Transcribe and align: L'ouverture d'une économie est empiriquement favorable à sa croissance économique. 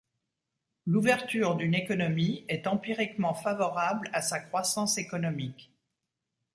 L'ouverture 0.87 1.55
d'une 1.55 1.75
économie 1.75 2.43
est 2.47 2.65
empiriquement 2.65 3.35
favorable 3.35 4.09
à 4.13 4.23
sa 4.23 4.39
croissance 4.39 4.97
économique. 4.97 5.71